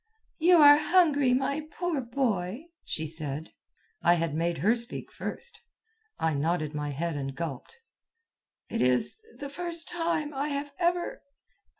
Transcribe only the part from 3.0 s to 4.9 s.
said. I had made her